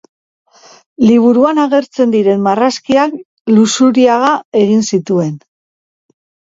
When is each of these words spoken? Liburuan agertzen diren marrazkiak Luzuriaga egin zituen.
Liburuan 1.09 1.61
agertzen 1.65 2.15
diren 2.17 2.41
marrazkiak 2.47 3.15
Luzuriaga 3.59 4.35
egin 4.67 4.87
zituen. 4.93 5.35